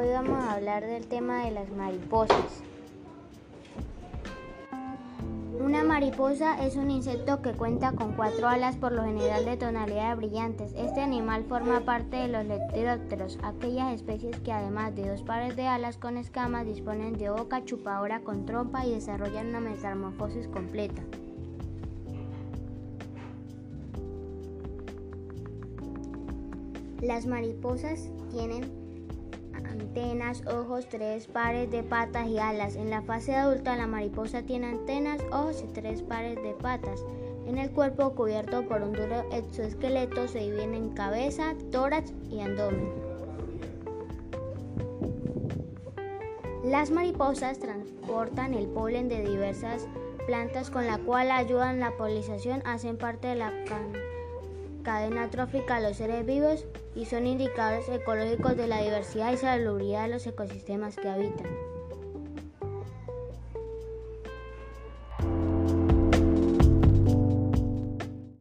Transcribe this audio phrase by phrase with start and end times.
[0.00, 2.62] hablar del tema de las mariposas.
[5.60, 10.16] Una mariposa es un insecto que cuenta con cuatro alas por lo general de tonalidades
[10.16, 10.72] brillantes.
[10.74, 15.66] Este animal forma parte de los lepidópteros, aquellas especies que además de dos pares de
[15.66, 21.02] alas con escamas disponen de boca chupadora con trompa y desarrollan una metamorfosis completa.
[27.02, 28.89] Las mariposas tienen
[29.90, 32.76] antenas, ojos, tres pares de patas y alas.
[32.76, 37.04] En la fase adulta la mariposa tiene antenas, ojos y tres pares de patas.
[37.48, 42.88] En el cuerpo cubierto por un duro exoesqueleto se dividen en cabeza, tórax y abdomen.
[46.64, 49.88] Las mariposas transportan el polen de diversas
[50.24, 53.52] plantas con la cual ayudan la polinización, hacen parte de la
[54.82, 60.02] cadena trófica de los seres vivos y son indicadores ecológicos de la diversidad y salubridad
[60.02, 61.46] de los ecosistemas que habitan.